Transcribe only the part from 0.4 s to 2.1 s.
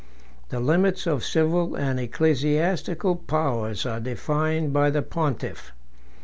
The limits of civil and